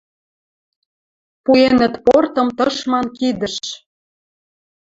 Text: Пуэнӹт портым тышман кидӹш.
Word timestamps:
Пуэнӹт 1.43 1.93
портым 2.05 2.47
тышман 2.57 3.05
кидӹш. 3.17 3.55